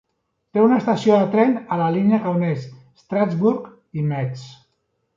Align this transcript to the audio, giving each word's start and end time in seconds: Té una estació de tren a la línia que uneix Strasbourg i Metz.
Té 0.55 0.61
una 0.67 0.79
estació 0.81 1.19
de 1.19 1.27
tren 1.35 1.53
a 1.75 1.79
la 1.83 1.91
línia 1.97 2.21
que 2.25 2.33
uneix 2.39 2.67
Strasbourg 3.05 3.71
i 4.03 4.11
Metz. 4.11 4.53